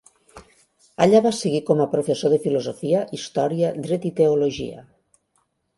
[1.05, 4.85] Allà va seguir com a professor de filosofia, història, dret i teologia.